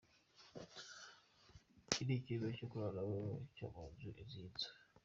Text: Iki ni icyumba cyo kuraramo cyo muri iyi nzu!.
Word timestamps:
Iki 1.83 2.01
ni 2.05 2.15
icyumba 2.17 2.47
cyo 2.57 2.65
kuraramo 2.71 3.19
cyo 3.55 3.65
muri 3.73 4.07
iyi 4.25 4.43
nzu!. 4.51 4.67